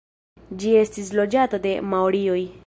Ĝi 0.63 0.71
estis 0.83 1.13
loĝata 1.19 1.61
de 1.67 1.75
maorioj. 1.93 2.41